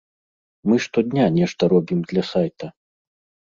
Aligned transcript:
Мы 0.71 0.75
штодня 0.85 1.27
нешта 1.37 1.63
робім 1.75 1.99
для 2.09 2.27
сайта. 2.33 2.73